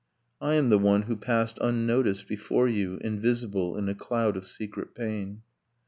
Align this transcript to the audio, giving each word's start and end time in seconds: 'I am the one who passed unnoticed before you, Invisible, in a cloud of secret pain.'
'I 0.41 0.53
am 0.55 0.69
the 0.69 0.79
one 0.79 1.03
who 1.03 1.15
passed 1.15 1.59
unnoticed 1.61 2.27
before 2.27 2.67
you, 2.67 2.97
Invisible, 3.01 3.77
in 3.77 3.87
a 3.87 3.93
cloud 3.93 4.35
of 4.35 4.47
secret 4.47 4.95
pain.' 4.95 5.43